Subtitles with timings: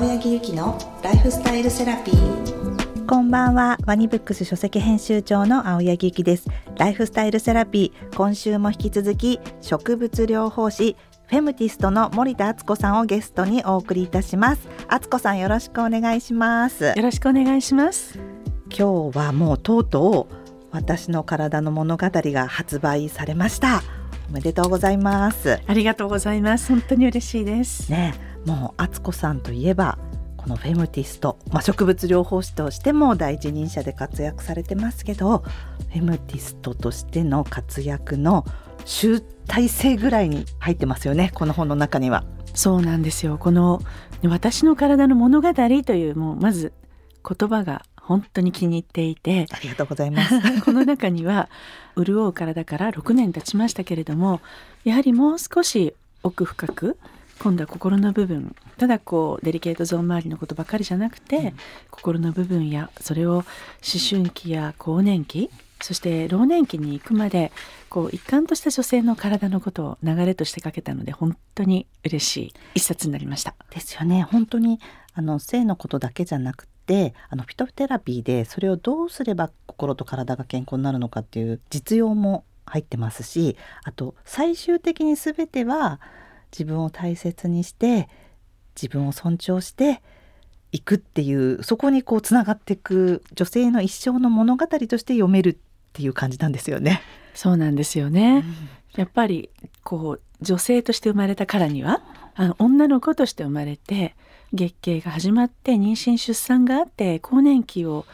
[0.00, 3.06] 青柳ゆきのライフスタイルセラピー。
[3.06, 3.76] こんばんは。
[3.84, 6.48] ワニブックス書籍編集長の青柳ゆきです。
[6.78, 8.16] ライフスタイルセラピー。
[8.16, 14.66] 今週も引き続き植物療法士フェムティストの森田敦子さんをゲストにお送りいたします。
[14.88, 16.84] 敦子さんよろしくお願いします。
[16.84, 18.18] よろしくお願いします。
[18.74, 20.34] 今日はもうとうとう
[20.70, 23.82] 私の体の物語が発売されました。
[24.30, 25.60] おめでとうございます。
[25.66, 26.68] ありがとうございます。
[26.68, 27.92] 本当に嬉しいです。
[27.92, 29.98] ねもう敦子さんといえば
[30.36, 38.46] このフェムティスト、まあ、植物療法士としても第一人者で活躍されてますけどフェムティストとしての活躍の
[38.86, 42.24] 集大成ぐらいに入ってますよねこの本の中には。
[42.54, 43.80] そうなんですよこの
[44.26, 46.72] 「私の体の物語」というもうまず
[47.24, 50.34] 言葉が本当に気に入っていてありがとうございます
[50.64, 51.48] この中には
[51.96, 54.40] 潤う体から6年経ちましたけれども
[54.82, 56.98] やはりもう少し奥深く
[57.40, 58.54] 今度は心の部分。
[58.76, 61.54] ただこうデリケートゾーン周りのことばかりじゃなくて、うん、
[61.90, 63.44] 心の部分やそれを思
[64.08, 67.50] 春期や更年期そして老年期に行くまで
[67.88, 73.54] こう一貫とした女性の体のことを流れとして書けたので本当に嬉しい一冊になりました。
[73.70, 74.22] ですよね。
[74.22, 74.78] 本当に
[75.14, 86.00] あの性のことだけじゃなくであのフィトテラピーでそれをどうすれば心と体が健康になるのかっていう実用も入ってますしあと最終的に全ては
[86.52, 88.08] 自分を大切にして
[88.74, 90.02] 自分を尊重して
[90.72, 95.56] いくっていうそこにこうつながっていく女性の一生の物語として読めるっ
[95.92, 97.02] ていう感じなんですよね。
[97.34, 98.54] そうなんですよね、うん、
[98.96, 99.50] やっぱり
[99.84, 102.02] こう女性として生まれたからには
[102.34, 104.14] あの女の子として生まれて
[104.52, 108.04] 月経が始まって妊娠出産があって更年期を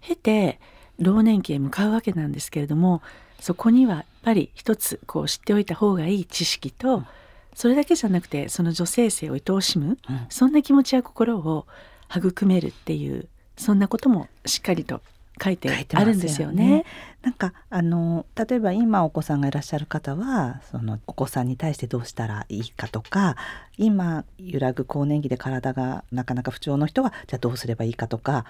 [0.00, 0.60] 経て
[0.98, 3.02] 老年期へ向かうわけなんですけれども
[3.40, 7.06] そこにはやっぱり一つこう知っておいた方がいい知識と、うん、
[7.54, 11.66] それだけじゃなくてその女性性を愛おしむ、うん、そんな気持ちや心を
[12.14, 15.00] 育めるっていうそんなこともしっかりと
[15.42, 16.64] 書いてあるんですよね。
[16.64, 16.84] よね
[17.22, 23.36] なんかあの例えば今お子さんがいらっしゃる方はそのお子さんに対してどうしたらいいかとか
[23.76, 28.44] 今揺らぐ更年期で体がなかなか不調の人はじゃあどうすればいいかとか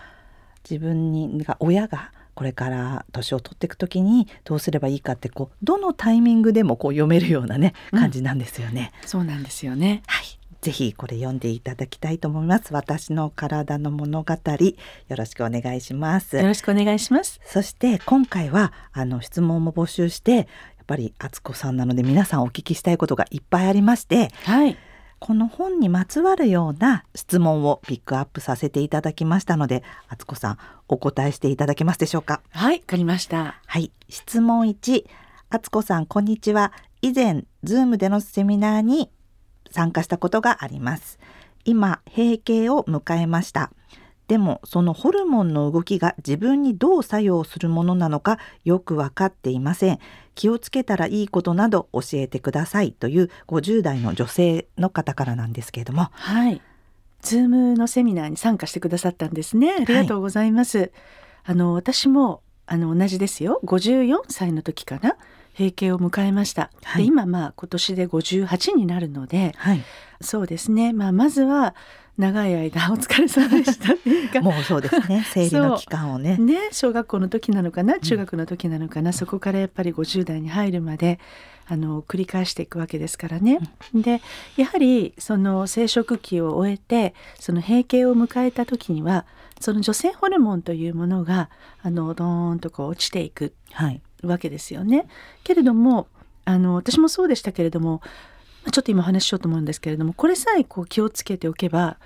[0.69, 8.93] 自分にが親がこれから年を取っていく時にどうすればいいかってこうどのタイミングでもこう読めるようなね感じなんですよね。
[9.03, 10.03] うん、そうなんですよね。
[10.07, 10.39] はい。
[10.65, 12.73] ぜひこれ読んでいただきたいと思います。
[12.73, 14.73] 私の体の物語、よ
[15.15, 16.39] ろしくお願いします。
[16.39, 17.39] よろしくお願いします。
[17.45, 20.47] そして今回はあの質問も募集して、やっ
[20.87, 24.79] ぱり敦子さんなので皆さんお聞きしたいことがいっぱいありまして、はい。
[25.27, 32.43] この本にまつわるような質問をピックアップさせていただきましたので、敦子さんお答えしていただけますでしょうか？
[32.51, 33.59] はい、わかりました。
[33.65, 35.07] はい、質問1、
[35.49, 36.75] 敦子さんこんにちは。
[37.01, 39.11] 以前ズームでのセミナーに
[39.71, 41.19] 参加したことがあります。
[41.65, 43.71] 今、閉経を迎えました。
[44.29, 49.99] でもそのホルモンの動きが自分にどう作用するものなのかよく分かっていません。
[50.35, 56.09] 気をつけたらいいことなど教えてくださいという50代の女性の方からなんですけれども。
[56.13, 56.61] はい。
[57.21, 59.75] ズームのセミナーに参加してくださったんですね。
[59.77, 60.79] ありがとうございます。
[60.79, 60.91] はい、
[61.45, 63.61] あの私もあの同じですよ。
[63.65, 65.17] 54歳の時かな。
[65.57, 69.83] 閉経を迎えました、はい、で今まあ今年で58になるので、はい、
[70.21, 71.75] そうですね、まあ、まずは
[72.17, 73.79] 長い間 お疲れ様でし
[74.33, 75.25] たもうそうですね。
[75.33, 76.37] 生理の期間をね。
[76.37, 77.99] ね小学校の時なのかな？
[77.99, 81.19] 中学の時なのかな、うん、そこからやっぱり50代に入るまで
[81.67, 83.59] あの繰り返していくわけですからね。
[83.95, 84.21] うん、で
[84.57, 89.27] やはりその生殖期を終えてその閉経を迎えた時には
[89.61, 91.51] その女性ホルモンというものが
[91.83, 93.55] あのドーンとこう落ちていく。
[93.73, 94.01] はい。
[94.23, 95.07] わけですよね。
[95.43, 96.07] けれども
[96.45, 98.01] あの私もそうでしたけれども
[98.71, 101.99] ちょっと今話しようと思うんですけれどもこれさえこう気をつけておけば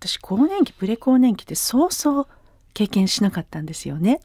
[0.00, 2.26] 私更年期プレ更年期ってそうそう
[2.74, 4.20] 経験しなかったんですよね。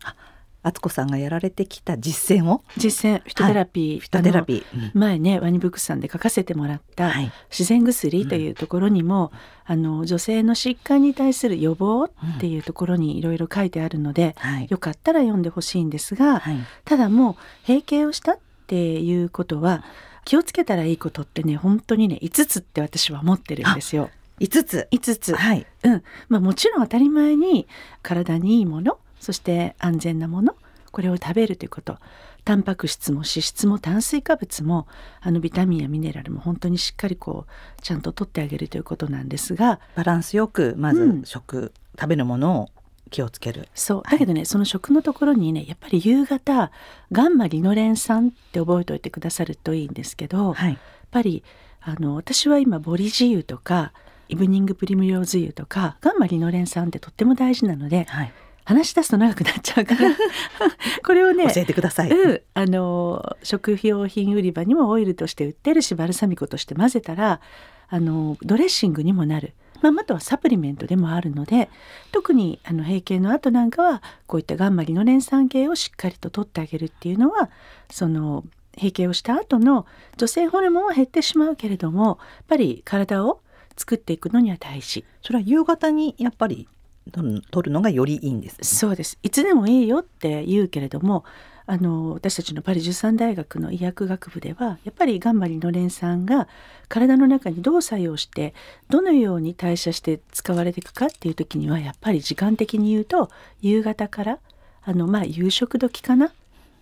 [0.66, 2.62] 敦子さんがやられてきた実践を？
[2.78, 7.12] 実践フィトテラピー、はい、フィトテラピー、うん、前ねワニブックスさんで書かせてもらった
[7.50, 9.34] 自然薬というところにも、
[9.68, 14.68] うん、あの女性の疾患に対する予防っていうところにいろいろ書いてあるので、うん。
[14.70, 17.36] よかったら読んでほしいんですが、はい、ただもう
[17.68, 19.84] 閉経をしたっていうことは
[20.26, 24.10] 気をつけたらいいことってね本当にね5つって私は思ってるんですよ。
[24.40, 24.88] 5つ。
[24.92, 25.66] 5つ、はい。
[25.84, 26.04] うん。
[26.28, 27.68] まあ、もちろん当たり前に
[28.02, 30.56] 体にいいものそして安全なもの
[30.92, 31.98] これを食べるということ。
[32.46, 34.86] タンパク質も脂質も炭水化物も
[35.22, 39.80] あのビタミンやミネラルも本当にしっかりこうちゃんと取ってあげるということなんですが。
[39.96, 42.70] バランスよくまず食、うん、食べるものを
[43.10, 43.68] 気をつける。
[43.74, 44.04] そう。
[44.10, 46.72] だけどね、はい、その食のところにねやっぱり夕方
[47.12, 50.78] ガンマリノレン酸って覚えておいてくださるといいんですけど、はい、やっ
[51.12, 51.44] ぱり
[51.82, 53.94] あの私は今ボリジ油とか
[54.30, 58.34] イブニングプリムローズ油とかガンマリノレン酸ってとっても大事なのではい、
[58.66, 60.16] 話し出すと長くなっちゃうから
[61.06, 62.10] これをね教えてください。
[62.10, 67.42] うん、あの食料品売り場にもオイルとして売ってるしバルサミコとして混ぜたら
[67.90, 69.54] あのドレッシングにもなる、
[69.92, 71.70] まあ、あとはサプリメントでもあるので
[72.12, 77.50] 特にあの閉経の後なんかはこういったガンマリノレン酸系をしっかりと取ってあげるっていうのは
[77.90, 78.44] その
[78.76, 79.86] 閉経をした後の
[80.18, 83.42] 女性ホルモンは減ってしまうけれどもやっぱり体を
[83.78, 85.04] 作っていくのには大事。
[85.22, 86.68] それは夕方にやっぱり
[87.12, 91.26] 取る取るのがよりいいんですね、そうですいつでもいいよって言うけれども
[91.66, 96.48] あの私たちのパリ十三大学の医薬学部ではやっぱりガンマリノレン酸が
[96.90, 98.54] 体の中にどう作用して
[98.90, 103.30] どのように代謝して使われていくかっていう時にはやっぱり時間的に言うと
[103.62, 104.40] 夕方から
[104.84, 106.28] あのまあ夕食時かな？
[106.28, 106.32] っ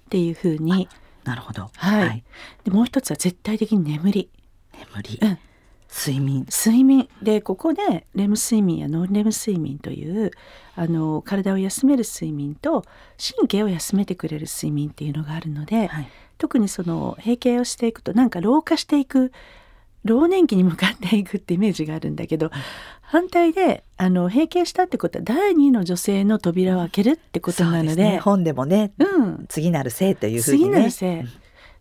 [0.09, 0.89] ていうふうに
[1.23, 1.69] なるほど。
[1.75, 2.23] はい。
[2.63, 4.29] でもう一つは絶対的に眠り。
[4.73, 5.37] 眠り、うん
[5.91, 6.45] 睡眠。
[6.49, 10.31] 睡眠でここでレム睡眠やノンレム睡眠という
[10.75, 12.85] あの体を休める睡眠と
[13.19, 16.07] 神経を休めてくれる睡眠っていうのがあるので、はい。
[16.37, 19.31] 特にその閉経をしていくとなんか老化していく
[20.03, 22.49] 老年期に向かっていくってイメージがあるんだけど
[23.01, 30.79] 反対であの閉経したってことは第二の女性の扉を開けるってことなのでね、本でもね、うん、次なる性というふうに次ね。
[30.79, 31.25] なる性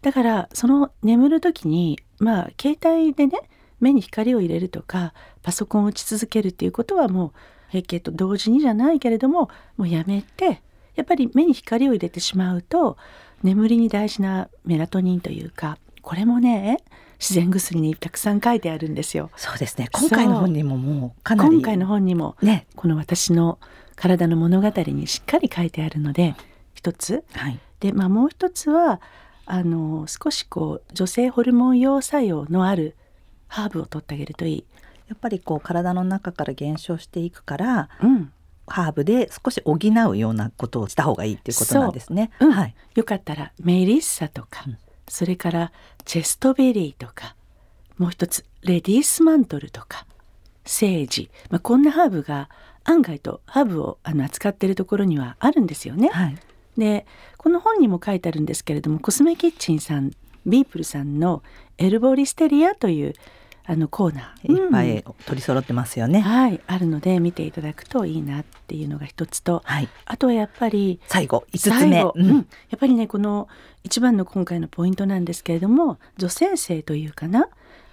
[0.03, 3.41] だからその眠る時にまあ携帯でね
[3.81, 5.13] 目に光を入れるとか
[5.43, 7.33] パソコンを打ち続けるっていうことはもう
[7.73, 10.61] 閉経と同時にじゃないけれどももうやめて
[10.97, 12.97] やっぱり目に光を入れてしまうと
[13.43, 16.79] 眠りに大事なメラトニンというかこれもね
[17.19, 19.31] 自然薬にたくさん書いてあるんですよ。
[19.37, 19.89] そうですね。
[19.93, 22.67] 今回の本にももうかなり今回の本にもね。
[22.77, 23.59] この私の
[23.95, 26.35] 体の物語にしっかり書いてあるので
[26.73, 27.61] 一つはい。
[27.81, 29.03] で、まあ、もう一つは
[29.45, 32.97] あの少しこう女性ホルモン用作用のある
[33.51, 34.65] ハーブを取ってあげるといい。
[35.09, 38.33] やっぱりこう体の中から減少していくからうん、
[38.67, 39.77] ハーブで少し補
[40.11, 42.31] うようなことをした方がいいっていうことなんですね。
[42.41, 42.75] うんはい。
[42.95, 44.79] よかったらメリッサとか、うん
[45.11, 45.73] それから
[46.05, 47.35] チェストベリーとか
[47.99, 50.07] もう一つレディースマントルとか
[50.65, 52.49] セージ、まあ、こんなハーブが
[52.85, 56.09] 案外とハーブをあの扱ってるところにはあるんですよね。
[56.09, 56.37] はい。
[56.79, 57.07] で
[57.37, 60.13] この本にも書いてあるんですけれどもコスメキッチンさん
[60.47, 61.43] ビープルさんの
[61.77, 63.15] 「エルボリステリア」という
[63.67, 66.21] あのコーナーいっぱうんい取り揃ってますよね。
[66.21, 69.89] はい、あるので見ていただくといいなっていうのが一つとはい。
[70.05, 72.03] あとはやっぱり最後五つ目。
[72.03, 72.43] ううんん、や
[72.77, 73.49] っぱりねこの
[73.85, 77.49] 一番の今回のポイントなんですけれども女性性というかな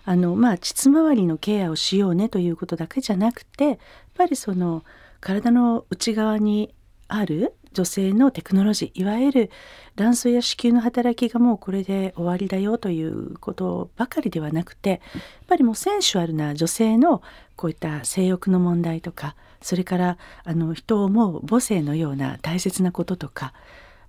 [0.06, 3.78] あのまあ膣周りのケアをしようねということだけじゃなくてやっ
[4.16, 4.84] ぱりその
[5.20, 6.74] 体の内側に
[7.08, 9.51] ある女性のテクノロジーいわゆる
[9.95, 15.00] 卵巣や子宮の働きがもうこれで終わりだよということばかりではなくてやっ
[15.45, 17.21] ぱりもうセンシュアルな女性の
[17.56, 23.53] こういった性欲の問題とかそれからあの人を思う母性のような大切なこととか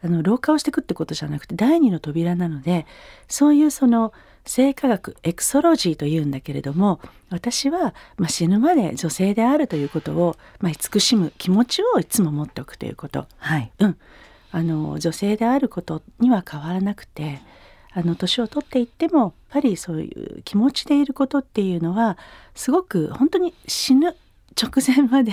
[0.02, 2.86] あの老化をしていくってことじゃなくて第二の扉なので
[3.28, 4.12] そういうその
[4.44, 7.00] 性科学エクソロジーというんだけれども
[7.30, 13.26] 私は、まあ、死ぬまで女性であるということを、まあ、慈しむ気持ちをいつも持っておくということ。
[13.38, 13.70] はい。
[14.50, 17.40] あの女性であることには変わらなくて
[17.92, 22.16] あの年を取っていってもやっぱりそういう気持ちでいることっていうのは
[22.54, 24.16] すごく本当に死ぬ
[24.60, 25.32] 直前まで、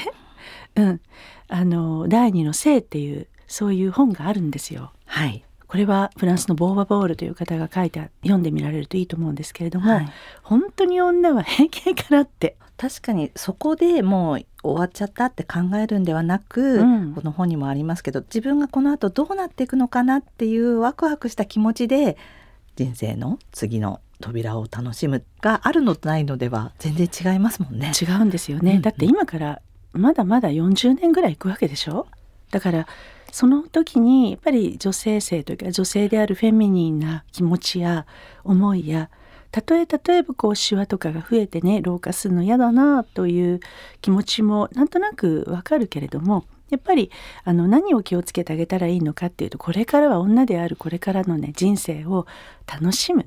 [0.75, 1.01] うん、
[1.47, 4.91] あの第二の性っていうそういう本があるんですよ。
[5.05, 5.43] はい。
[5.67, 10.09] これはフランスのボーバ・ボールという方が書いて読んでみられるといいと思うんですけれども、はい
[10.43, 22.15] 本当に女は閉経からって確かにそこでもう終わっちゃったって考えるんではなく、うんこの本にもありますけど自分がこの後どうなっていくのかなっていうワクワクした気持ちで
[22.75, 27.91] 人生の次の扉を楽しむがあるのとないのでは全然違いますもんね。
[27.99, 29.61] 違うんですよね、うんうんだって今から
[29.93, 32.07] まだまだ40年ぐらい行くわけでしょ？
[32.51, 32.87] だから
[33.35, 38.05] その時にやっぱり女性性というか女性であるフェミニンな気持ちや
[38.45, 39.09] 思いや
[39.51, 43.59] たとえ例えばこうシワとかが増えてね老化するの嫌だなという
[43.99, 47.11] 気持ちもなんとなくわかるけれどもやっぱり
[47.43, 52.27] あの何を気をつけてあげたらいいのかっていうとこれからは女であるこれからのね人生を
[52.65, 53.25] 楽しむっ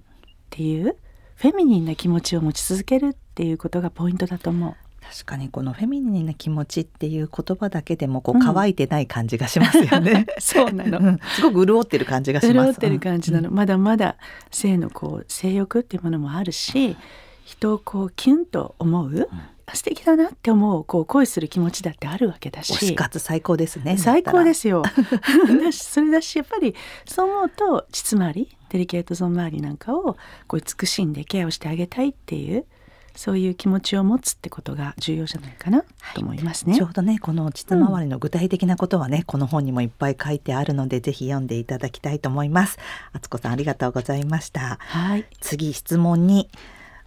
[0.49, 0.97] ていう
[1.35, 4.88] フェミニンな気持ちを持ち続けるっていうことがポイントだと思う。
[5.11, 8.43] 確かにこのフェミニンな気持ちっていう言葉だけでもこううん。
[8.43, 10.27] 乾いてない感じがしますよね。
[10.39, 10.99] そうなの。
[10.99, 11.19] ん。
[11.35, 12.55] すごく潤ってる感じがします。
[12.55, 14.17] 潤ってる感じなの、まだまだ
[14.51, 16.97] 性のこう性欲っていうものもあるし
[17.45, 19.29] 人をこうキュンと思う、
[19.75, 22.73] 素敵だなって思うこう恋する気持ちだってあるわけだし。
[22.75, 23.97] 推し活最高ですね。
[23.97, 24.83] 最高ですすよ
[25.73, 26.75] それだしやっぱり
[27.07, 32.67] そう思うと膣周りデリケートゾーン周りなんかをこう慈しんでケアをしてあげたいっていう
[33.19, 35.83] そういう気持ちを持つってことが重要じゃないかな
[36.15, 36.77] と思いますね。
[36.77, 42.79] ちょうどねこの膣周りの具体的なことはね、うん、この本にもいっぱい書いてあるのでぜひ読んでいただきたいと思います。
[43.13, 44.79] 敦子さんありがとうございました。
[44.79, 45.27] はい。
[45.41, 46.49] 次質問に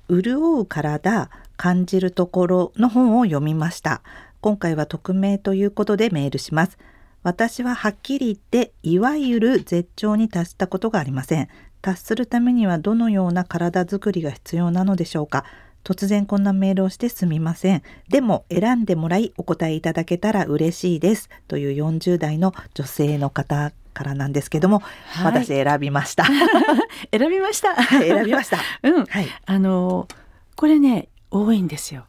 [0.09, 4.01] 潤う体感じるところの本を読みました。
[4.41, 6.77] 今回は匿名ということでメールします。
[7.23, 11.47] 私ははっきり言っていわゆる絶頂に達したことがありません。
[11.81, 15.45] 達するためにはどのような体づくりが必要なのでしょうか
[15.83, 17.83] 突然こんなメールをしてすみません。
[18.09, 21.29] でも選んでもらいお答えいただけたら嬉しいです。
[21.47, 26.25] という40代の女性の方からなんですけども、はい、私選びました。
[27.11, 27.75] 選びました。
[27.83, 28.57] 選びました。
[28.83, 30.07] うん、はい、あの
[30.55, 32.05] これね多いんですよ。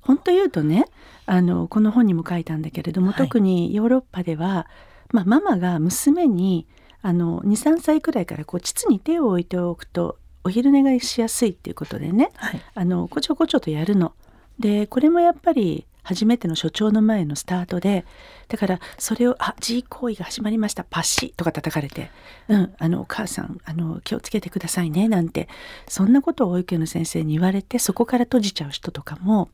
[0.00, 0.84] 本当言うとね
[1.26, 4.66] あのこの本にも書いたんだけれども、はい、特にヨーロッパでは、
[5.12, 6.66] まあ、ママが娘に
[7.02, 14.12] あの23歳くらいからこう膣に手を置いておくとお昼寝がしやすいっていうことでね、はい、あのこちょこちょとやるの。
[14.60, 18.04] でこれもやっぱり初めての所長の前のスタートで
[18.46, 22.12] だからそれを「あ G 行為が始まりましたパシッ」とか叩かれて
[22.48, 25.48] 「うんあのお母さんあの気をつけてくださいね」なんて
[25.88, 29.50] そんなことを保育園の先生に言われてそこから閉じちゃう人とかも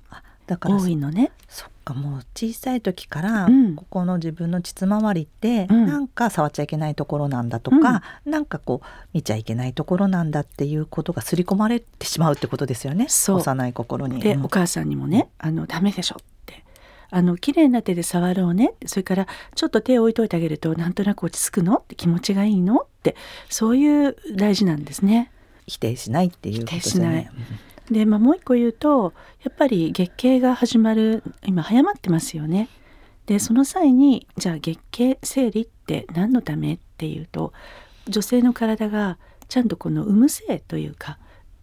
[0.47, 1.33] 多いのね。
[1.49, 13.07] そっかもう小さい時から、ここの自分の膣周りって、うん、なんか触っちゃいけないところなんだとか、うん、なんかこう見ちゃいけないところなんだっていうことが刷り込まれてしまうってことですよね。
[13.09, 14.21] 幼い心に。
[14.21, 16.65] で、うん、お母さんにもね「あのダメでしょ」って。
[17.15, 23.17] あの綺麗な手で触ろうねそれからちょっと手を置いといてあげるとなんとなく落ち着くのって気持ちがいいのって
[23.51, 25.31] そういう大事なんですね。
[25.67, 27.31] 否定しないっていうことですね。
[27.93, 29.13] で、まあ、もう一個言うと
[29.45, 32.69] やっぱり月経が始まる今早まってますよね。
[33.27, 37.53] でその際にじゃあ月経生理って何のためっていうと
[38.09, 39.19] 女性の体が
[39.49, 41.19] ちゃんとこの産む性というか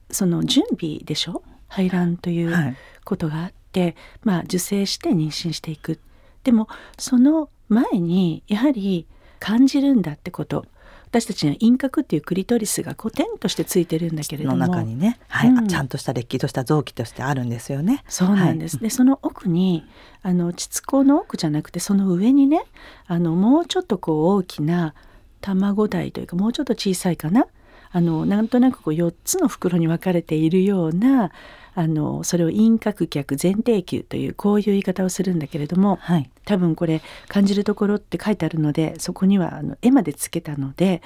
[0.09, 1.43] その準備でしょ？
[1.67, 6.00] 排卵ということがあって、はい、まあ受精して妊娠していく。
[6.43, 9.05] でもその前にやはり
[9.39, 10.65] 感じるんだってこと
[11.09, 14.57] 私たちには陰核っていうクリトリスがこう点としてついてるんだけれども。
[14.57, 18.03] の中にね、はい、うん、ちゃんとしたれっきとした臓器としてあるんですよね。
[18.07, 19.85] そうなんです、はい、でその奥に
[20.21, 22.63] あの膣口の奥じゃなくてその上にね
[23.07, 24.93] あのもうちょっとこう大きな
[25.41, 27.47] 卵台というかもうちょっと小さいかな。
[27.91, 31.31] あのなんとなくこう4つの袋に分かれているような
[31.79, 41.01] あのそれを陰角脚前提球というこういう言い方をするんだけれども、はい、多分これ感じるところって書いてあるのでそこにはあの絵までつけたので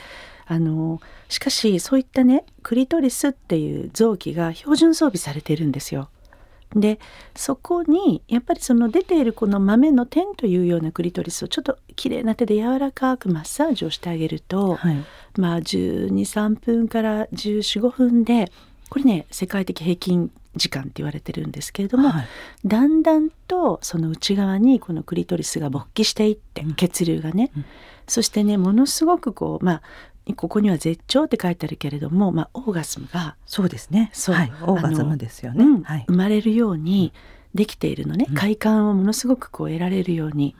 [0.47, 0.99] あの
[1.29, 6.09] しかしそういったねクリトリスっていう臓器が標準装備されてるんですよ。
[6.75, 6.99] で
[7.35, 15.05] そこにやっぱりその出ているこの豆の点というようなクリトリスをちょっと綺麗な手で柔らかくマッサージをしてあげると、はい、
[15.37, 18.51] まあ123分から1415分で
[18.89, 22.27] これね世界的平均時間って言われてるんですけれども、はい、
[22.65, 27.65] だんだんとその内側にこのクリトリスが勃起していって、うん、血流がね、うん、
[28.07, 29.81] そしてねものすごくこうまあ
[30.35, 34.09] ここには絶頂って書いてあるけれども、まあ、オーガスムがそうですね。
[34.13, 37.11] そう、はい、オーガズムですよね、うんはい、生まれるように
[37.53, 40.55] できているのね、快感をものすごくこう得られるように。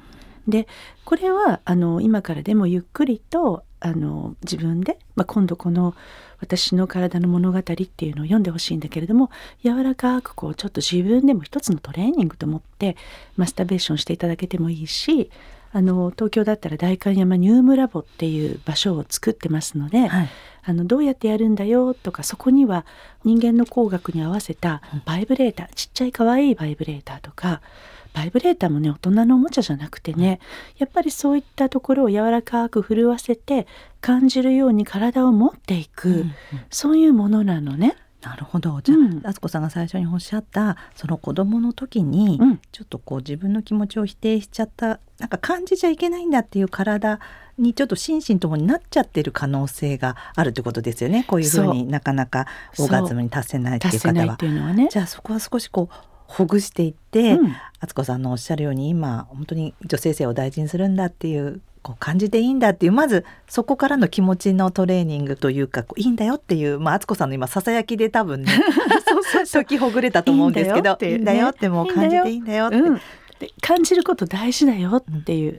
[0.47, 0.67] で
[1.05, 5.93] これはあの今からでもゆっくりとあの自分で、まあ、今度この
[6.39, 9.29] 私の体の物語っていうのを読んでほしいんだけれども
[9.63, 12.95] 柔らかくこうちょっと自分でも一つのトレーニングと思って
[13.35, 15.29] マスターベーションしていただけてもいいし
[15.73, 20.29] あの東京だったら代官山ニュームラボっていう場所を作ってますので、はい、
[20.63, 22.85] あのどうやってやるんだよとかそこには
[23.25, 27.61] 人間の工学に合わせたバイブレーターちっちゃい可愛いバイブレーターとか
[28.13, 30.39] バイブレーターもね大人のおもちゃじゃなくてね
[30.77, 33.67] やっぱりそういったところを柔らかく震わせて
[34.01, 36.33] 感じるように体を持っていく、うんうん、
[36.69, 37.95] そういうものなのね。
[38.21, 38.79] なるほど。
[38.81, 47.19] じゃあ、うん、敦子さんが最初におっしゃったその子供の時に、うん、ちょっとこう自分の気持ちを否定しちゃったなんか感じちゃいけないんだっていう体
[47.57, 51.25] にちょっと心身ともになっちゃってる可能性があるってことですよね。
[51.27, 52.47] こういうふうになかなか
[52.79, 54.37] オーガズムに達せないっていう方は。
[54.37, 68.51] はね、じゃあそこは少しこうほぐしていって、うん、敦子さんのおっしゃるように今本当に女性性を大事にするんだっていうこう感じていいんだっていうまずそこからの気持ちのトレーニングというかいいんだよっていう、 まあ、敦子さんの今ささやきで多分ね
[69.51, 71.69] 解きほぐれたと思うんですけどいいんだよって。
[71.69, 72.77] もう感じていいんだよって。
[72.77, 73.01] うん。
[73.61, 75.57] 感じること大事だよっていう、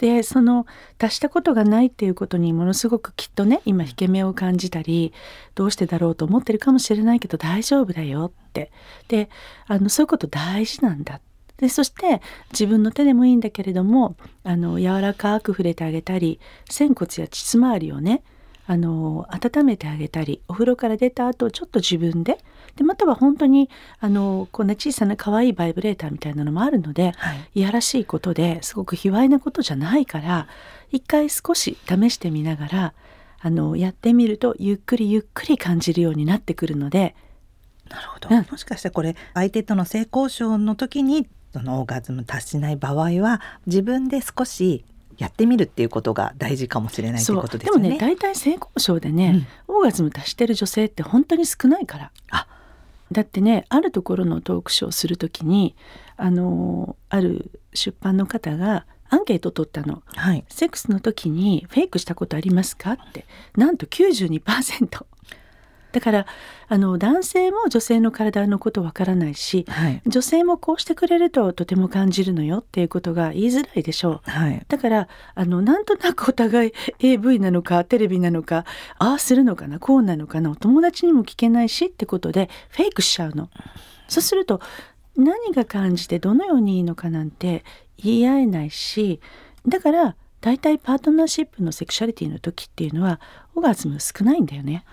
[0.00, 0.66] でその
[0.98, 5.12] 足したことがないっていうことにものすごくきっとね今引け目を感じたり
[5.54, 8.72] どうしてだろうと思ってるかもしれないけど大丈夫だよって。
[9.08, 9.28] で
[9.66, 11.20] あのそういうこと大事なんだ。
[11.58, 16.40] でそして自分の手でもいいんだけれどもあの柔らかく触れてあげたり
[16.70, 18.22] 仙骨や膣周りをね
[18.70, 22.38] あの温めてあげたりお風呂から出た後ちょっと自分で
[22.76, 27.48] でまたは本当にあのこんな小さな可愛いバイブレーターみたいなのもあるので、はい。
[27.56, 30.46] いやらしいことですごく卑猥なことじゃないから
[30.92, 32.94] 一回少し試してみながら
[33.40, 37.16] あのやってみるとゆっくりゆっくり感じるようになってくるので
[37.88, 38.46] なるほど、うん。
[38.48, 44.84] もしかしてこれ相手との性交渉の時にそのオーガズム達しない場合は自分で少し
[45.20, 47.82] やってみるっていうことが大事かもしれないといことですよね。
[47.82, 52.10] でもね大体性交渉でね、オーガズム達してる女性って本当に少ないから。
[52.30, 52.46] あ
[53.12, 55.74] だってねあるところのトークショーをする時に
[56.16, 60.02] あのある出版の方がアンケートを取ったの。
[60.06, 65.04] はい、セックスの時にフェイクしたことありますかってなんと92%
[65.92, 66.26] だから
[66.68, 78.64] あの男性も女性の体のことわからないしはい、女性もこうしてくれるととても感じるのよっていうことが言いづらいでしょうはい、だからあのなんとなくお互い AV なのかテレビなのか
[78.98, 83.48] ああするのかなこうなのかなお友達にも聞けないしってことでフェイクしちゃうの。
[84.08, 84.60] そうすると
[85.16, 87.64] 何が感じてどのようにいいのかなんて
[87.96, 89.20] 言い合えないし
[89.66, 93.20] だから大体パートナーシップのセクシャリティの時っていうのは
[93.54, 94.84] オーガズム少ないんだよね。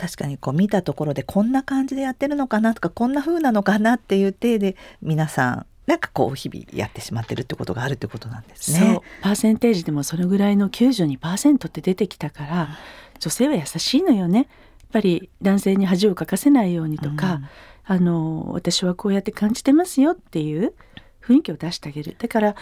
[0.00, 8.80] 確かにこう見たところでこんな感じでやってるのかなとかこんな風なのかなっていう体で皆さんなんかこう日々やってしまってるってことがあるってことなんですそう。
[8.80, 9.00] ね。
[9.20, 12.68] パーセンテージでもそのぐらいの92%って出てきたから
[13.18, 14.38] 女性は優しいのよね。
[14.38, 14.46] やっ
[14.92, 17.48] ぱり男性に恥をかかせないようにとか、うん。
[17.84, 20.74] あの私はこうやって感じてますよっていう
[21.22, 22.14] 雰囲気を出してあげる。
[22.18, 22.60] だからパ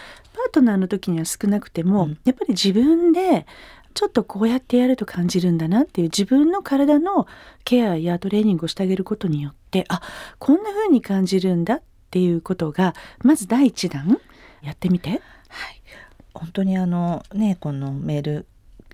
[0.49, 2.17] ートナーの時には少なくても、うん。
[2.25, 3.45] やっぱり自分で
[3.93, 7.27] ちょっとこうやってやると感じるんだなっていう自分の体の
[7.63, 10.01] ケアやトレーニングをしてあげることによってあ
[10.37, 11.81] こんな風に感じるんだっ
[12.11, 14.19] ていうことがまず第一弾？
[14.61, 15.09] やってみて。
[15.11, 15.19] はい、
[16.33, 18.45] 本当にあのねこのメール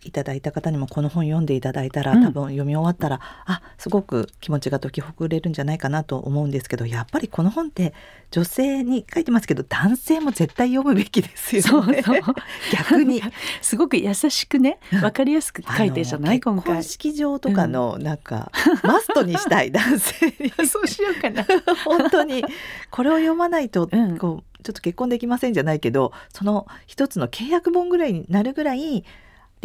[0.05, 2.24] いただいた方にもこの本読んでいただいたら、うん。
[2.24, 7.93] 多分読み終わったらあすごく気持ちが解きほぐれるんじゃないかなと思うんですけどやっぱりこの本って
[8.31, 12.03] 女性に書いてますけど男性も絶対読むべきですよね。
[12.73, 13.21] 逆に。
[13.62, 16.39] すごく優しくね分かりやすく書いてるじゃない？
[16.39, 16.84] 今回。
[16.84, 18.51] 式場とかのなんか、
[18.84, 20.67] マストにしたい 男性に。
[20.67, 21.45] そうしようかな。
[21.86, 22.43] 本当に。
[22.91, 24.17] これを読まないと、うん。
[24.17, 29.03] こうちょっと結婚できませんじゃないけどその一つの契約本ぐらいになるぐらい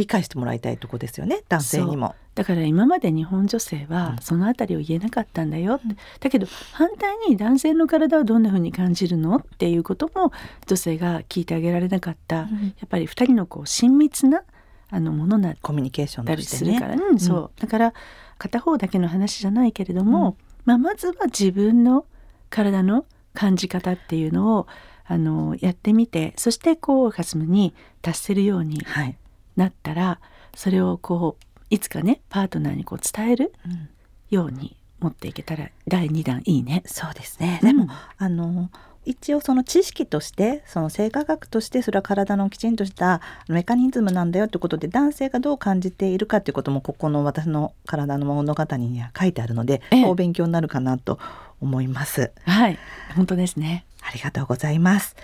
[0.01, 2.15] 理解してもらいたいとこですよね男性にも。
[2.35, 4.19] だから今まで日本女性はうん。
[4.23, 5.97] そのあたりを言えなかったんだよって、うん。
[6.21, 9.37] だけど反対に男性の体はどんな風に感じるの？
[9.37, 10.33] っていうことも
[10.67, 12.47] 女性が聞いてあげられなかった、や
[12.87, 14.43] っぱり二人のこう親密な
[14.89, 16.43] あのものだっコミュニケーションたり。
[16.43, 17.51] するから、うんそう。
[17.61, 17.95] だから
[18.39, 22.07] 片方だけの話じゃないけれども、まあ、まずは自分の
[22.49, 24.67] 体の感じ方っていうのを
[25.05, 29.17] あのやってみてそしてこうオーガズムに達せるようにはい、
[29.61, 30.21] なったら
[30.55, 33.89] それをこういつかねパートナーにこう伝えるうん
[34.31, 36.83] ように持っていけたら第2弾いいね。
[36.87, 37.59] そうですね。
[37.63, 38.71] でも、うんあの
[39.07, 51.19] 一応その知識としてその性科学としてそれは体のきちんとしたメカニズムなんだよってことで男性がどう感じているかっていうこともここの私の体の物語には書いてあるので、ええお勉強になるかなと
[51.63, 52.31] 思います。
[52.45, 52.79] はい
[53.17, 53.87] 本当ですね。
[54.03, 55.17] ありがとうございます。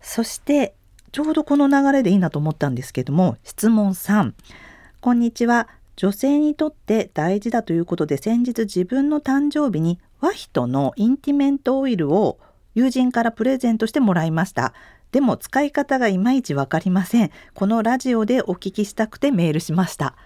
[0.00, 0.74] そして
[1.12, 4.32] ちょうどこの流れでいいなと思ったんですけども質問3
[5.00, 5.68] こんにちは。
[5.96, 12.38] 女性にとって大事だということで先日自分の誕生日にワヒトのインティメントオイルを
[12.74, 14.74] 友人からプレゼントしてもらいました。
[15.12, 17.30] でも使い方がいまいちわかりません。
[17.54, 20.16] このラジオでお聞きしたくてメールしました。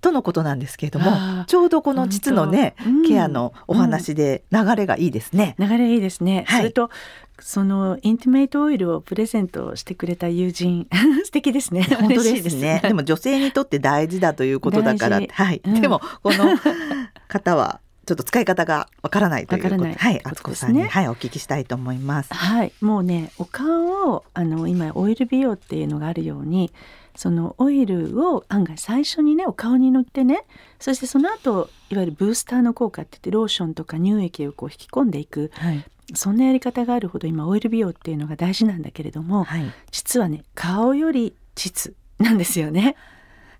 [0.00, 6.44] とのことなんですけれどもちょうどこの膣のね、うんケアのお話で流れがいいですね、流れいいですね。
[6.48, 6.60] はい。
[6.60, 6.90] それと
[7.38, 10.88] そのインティメイトオイルをプレゼントしてくれた友人
[11.24, 11.82] 素敵ですね。
[11.82, 12.56] 本当嬉しいです。
[12.56, 12.80] ね。
[12.82, 15.60] でも女性にとって大事だということだから、 はい。
[15.64, 15.80] うん。
[15.80, 16.56] でもこの
[17.28, 19.98] 方はちょっと使い方がわからないということわからない。
[19.98, 20.88] はい、敦子さんに、ね。
[20.88, 22.32] はいお聞きしたいと思います。
[22.32, 26.72] はい、もうねお顔をあの今オイル美容っていうのがあるように
[27.16, 30.44] そのオイルを案外最初にねお顔に塗ってね
[30.78, 42.96] そしてその後いわゆるブースターの効果って言ってローションとか乳液をこう引き込んでいくはい、そんなやり方があるほど今オイル美容っていうのが大事なんだけれども、はい、実はね顔より膣なんですよね。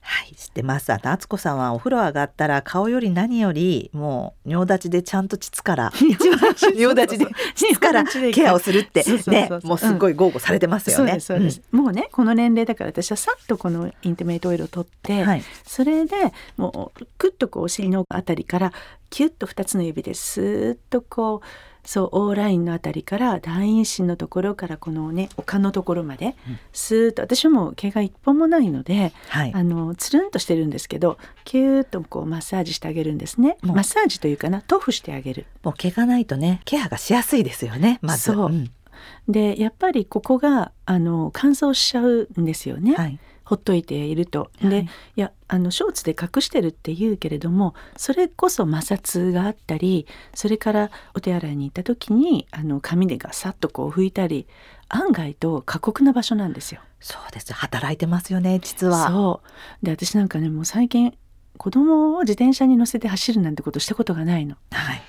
[0.09, 0.93] はい、知ってます。
[0.93, 11.11] あと敦子さんはお風呂上がったら顔より何よりもう尿立ちでちゃんと膣から 一番尿立ちで膣からケアをするって ねもうすごい豪語されてますよね。
[11.11, 18.73] そうですそうです、もうねこの年齢だから私はさっとこのインティメイトオイルを取って、うんはい、それでもうクッとこうお尻のあたりから
[19.11, 21.47] キュッと2つの指ですーっとこう
[21.87, 26.59] そうオーラインのあたりから大陰唇のところからこのね丘のところまで、うん。
[26.73, 29.53] スーッと私はもう毛が一本もないのではい。
[29.55, 33.57] あのつるんとしてるんですけどキューッとこうマッサージしてあげるんですね。
[33.63, 35.47] マッサージというかな塗布してあげる。
[35.63, 38.25] もう毛がないとねケアがしやすいですよねまず。
[38.25, 38.71] そうん。
[39.29, 44.51] でやっぱりここがあの乾燥しちゃうんですよね、はいほっといていると。
[44.61, 54.49] で、はいい、やあのショーツで隠してるって言うけれどもそれこそ摩擦があったりそれからお手洗いに行った時にあの髪でガサッとこう拭いたり
[54.89, 56.81] 案外と過酷な場所なんですよ。
[57.01, 59.43] そうです働いてますよね実はそ
[59.83, 61.17] うで私なんかねもう最近
[61.57, 64.57] 子供を自転車に乗せて走るなんてことしたことがないの。
[64.73, 65.03] はい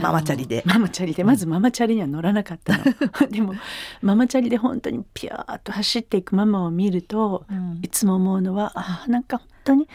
[0.00, 0.62] ママチャリで。
[0.66, 1.24] ママチャリで。
[1.24, 2.84] まずママチャリには乗らなかったの。
[3.30, 3.54] でも
[4.02, 7.80] ママチャリで本当にピューッと走っていくママを見るとうん。
[7.82, 9.88] いつも思うのはあーなんか本当に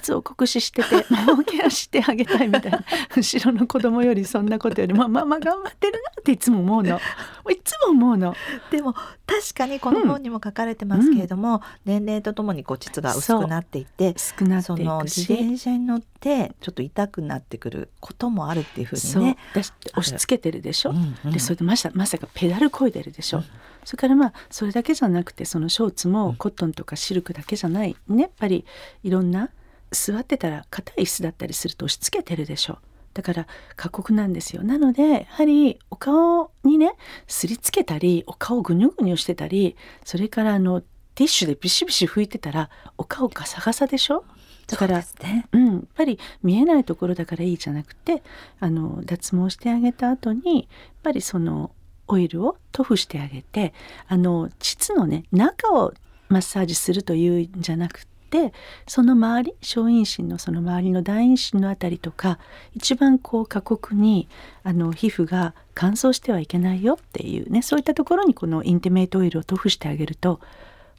[0.00, 2.84] 膣を酷使してて もうケアしてあげたいみたいな。
[3.14, 6.98] 後ろの子供よりそんなことよりもママ頑張ってるなっていつも思うの。
[7.50, 8.34] いつも思うの。
[8.70, 19.36] でも確かにこの本にも書かれてますけれども、年齢とともにこう膣が薄くなっていって少なっていそのく自転し車に乗ってちょっと痛くなってくることもあるっていうふうにね。
[19.54, 21.32] 押し付けてるでしょ、うんうん。
[21.32, 23.44] でそれでまさまさかペダルこいでるでしょ、うん。
[23.84, 28.64] それからまあそれだけじゃなくてそのショーツうんもコットンとかシルクだけじゃないねやっぱり
[29.02, 29.50] いろんな
[29.92, 32.78] 座ってたら硬い椅子だったりすると押し付けてるでしょ。
[33.14, 34.62] だから過酷なんですよ。
[34.62, 36.94] なのでやはりお顔にね
[37.26, 40.80] すりつけたりお顔ぐにゅぐにゅしてたりそれからあの
[41.14, 44.24] ティッシュでビシビシ拭いてたらお顔ガサガサでしょ。
[44.66, 45.46] だからそうね。
[45.52, 48.22] うん、やっぱり見えないところだからいいじゃなくて
[48.60, 50.66] あの脱毛してあげた後にやっ
[51.02, 51.72] ぱりその
[52.08, 53.74] オイルを塗布してあげて
[54.08, 55.92] あの膣のね中を
[56.28, 58.54] マッサージするというんじゃなくて
[58.88, 62.38] その周り小陰唇のその周りの大陰唇のあたりとか
[62.74, 64.26] 一番こう過酷に
[64.64, 70.40] あの皮膚が乾燥してはいけないよっていうねそういったところにこのインティメイトオイルを塗布してあげると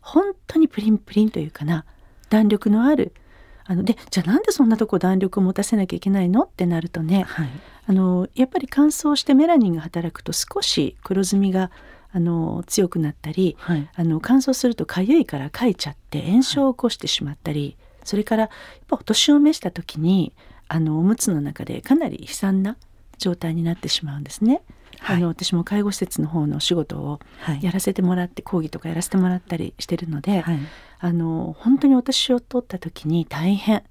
[0.02, 1.86] 本当にプリンプリンというかな
[2.30, 3.14] 弾力のある
[3.66, 7.50] あのでじゃあなんでそんなとこ弾力を持たせなきゃいけないのってなるとねはい。
[7.86, 11.70] あのやっぱり乾燥してメラニンが働くと少し黒ずみが
[12.16, 13.90] あの強くなったりはい。
[13.94, 18.52] あの乾燥するとかゆいからかいちゃって炎症を起こしてしまったり、それからやっ
[18.88, 20.34] ぱお年を召した時に
[20.68, 22.78] あのおむつの中でかなり悲惨な
[23.18, 24.62] 状態になってしまうんですね。
[25.00, 25.18] はい。
[25.18, 27.64] あの私も介護施設の方のお仕事をはい。
[27.64, 30.60] やらせてもらって講義とかやらせてもらったりしてるので、はい。
[31.00, 33.84] あの本当にお年を取った時に大変。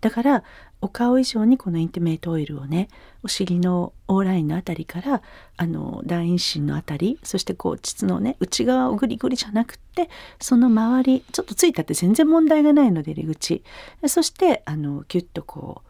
[0.00, 0.44] だから
[0.82, 2.88] お顔以上にこのインティメイトオイルをね
[3.22, 5.22] お尻のオーラインのあたりから
[5.56, 10.08] あの大陰唇のあたりそしてこう膣のね内側をグリグリじゃなくって
[10.40, 13.62] その周りちょっとついたって全然問題がないので入り口。
[14.06, 15.82] そしてあのキュッとこ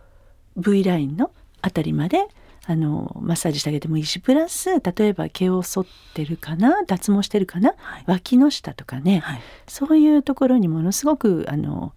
[0.57, 1.31] う V ラインの
[1.63, 2.27] あたりまで
[2.67, 8.05] あのマッサージしてあげてもいいしプラス例えば毛を剃ってるかな脱毛してるかなはい。
[8.07, 9.41] 脇の下とかね、はい。
[9.67, 11.93] そういうところにものすごくあの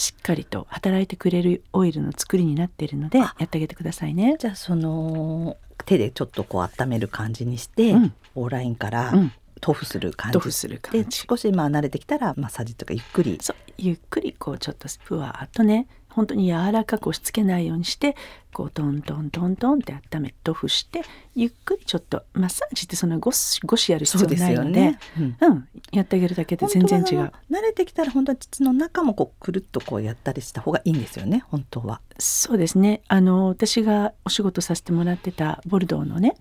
[0.00, 4.36] しっかりと働いてくれるオイルの作りになっているのでやあってあげてくださいね。
[4.38, 8.14] じゃあその手でちょっとこう温める感じにして、うん。
[8.34, 11.26] オーラインからうん、塗布する感じ、塗布する感でじ。
[11.28, 13.38] 少しまあ慣れてきたらマッサージとかゆっくり。
[13.42, 18.16] そうゆっくりこうちょっとふわーっとね本当に柔らかく押し付けないようにして
[18.52, 21.02] こうトントントントンって温め塗布して
[21.34, 25.36] ゆっくりちょっとマッサージってそんなゴシゴシやる必要ないのでうん。
[25.40, 27.32] うん、やってあげるだけで全然違う。
[27.50, 32.00] 慣れてきたら本当は膣の中もこうくるっとこうやったりした方がいいんですよね本当は。
[32.18, 33.02] そうですね。
[33.08, 36.34] あの私がお仕事させてもらってたボルドーのね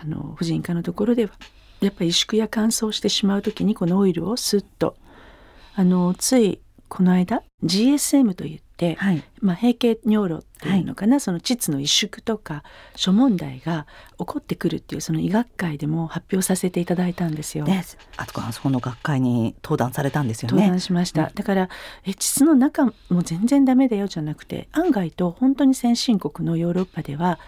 [0.00, 1.32] あの婦人科のところでは
[1.80, 4.96] やっぱり萎縮や乾燥してしまう時にこのオイルをスッと
[5.74, 8.63] あのついこの間 GSM といって、
[8.98, 12.64] はいまあ、閉経尿路っていうのかな、その膣の萎縮とか
[12.96, 13.86] 諸問題が
[14.18, 17.64] 起こってくるっていうその医学会でも発表させていただいたんですよ。
[17.64, 17.84] ね、
[18.16, 20.70] あとあそこの学会に登壇されたんですよ登ね。
[20.70, 21.68] 壇しました、うんだから
[22.04, 27.38] え膣の中も全然ダメだよじゃなくて案外と本当に先進国のヨーロッパでは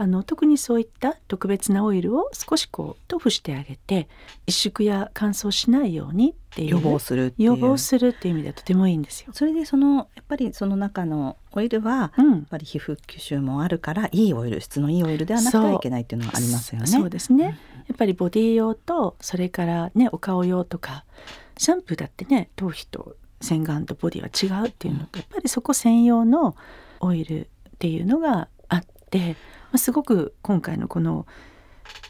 [0.00, 4.08] あの特にそういった特別なオイルを少しこう塗布してあげて
[4.46, 7.48] 萎縮や乾燥しないようにっていう予防するっていう。
[7.48, 9.34] 予防するっていう意味ではとてもいいんですよ。
[9.34, 16.86] それでそのやっぱりその中のオイルはやっうん、ぱり皮膚吸収もあるからいいオイル質のいいオイルではなくてはいけないっていうのがありますよね。
[16.86, 17.50] そうですね、や
[17.92, 21.04] っぱりボディ用とそれからねお顔用とか
[21.58, 24.28] シャンプーだってね頭皮と洗顔とボディは
[24.62, 26.56] 違うっていうのとやっぱりそこ専用の
[27.00, 27.46] オイルっ
[27.78, 29.36] ていうのがあって、
[29.72, 31.26] まあ、すごく今回のこの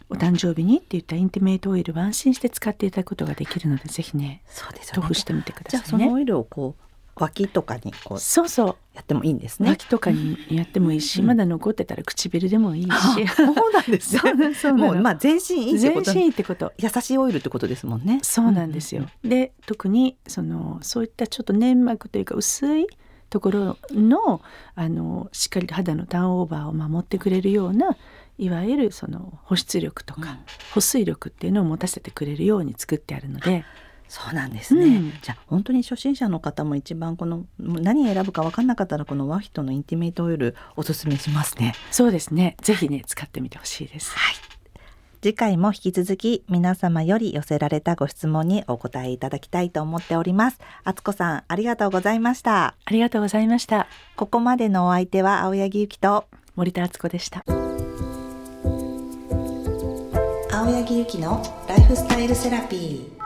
[0.08, 5.02] お誕生日にって言ったインティメイトオイルは安心して使っていただくことができるのでぜひねそうですよね。
[5.02, 6.04] 塗布してみてくだじゃあさいね。
[6.04, 6.82] そのオイルをこう
[7.22, 8.76] 脇とかにこうそうそう。
[8.94, 9.70] やってもいいんですね。
[9.70, 12.90] 脇とかにやってもいいし、うんまだ残ってたら唇でもいいし。
[13.28, 16.14] そうなんですそうなのそうなのもうまあ全身いいって全こと。
[16.14, 16.72] 身いいってこと。
[16.78, 18.20] 優しいオイルってことですもんね。
[18.22, 19.06] そうなんですよ。
[19.22, 22.86] で特にそのそういったちょっと粘膜というか薄い
[23.30, 24.42] ところの
[24.74, 27.96] あのしっかりと肌のターンオーバーを守ってくれるような
[28.38, 30.38] いわゆるその保湿力とか、うん
[30.72, 33.64] 保水力っていうのを持たせてくれるように作ってあるので
[34.06, 34.84] そうなんですね。
[34.84, 41.74] うんじゃあ本当に初心者の方も一番この何選ぶか分かんなかったらこのワヒトのインティメイトオイルおすすめしますね。
[41.90, 44.14] そうですねぜひね使ってみてほしいです。
[45.22, 50.58] 次回も引き続き皆様より寄せられたご質問にお答えいただきたいと思っております。
[50.82, 52.74] あつこさんありがとうございました。
[52.86, 53.86] ありがとうございました。
[54.16, 56.24] ここまでのお相手は青柳ゆきと
[56.56, 57.44] 森田敦子でした。
[60.52, 63.19] 青柳ゆきのライフスタイルセラピー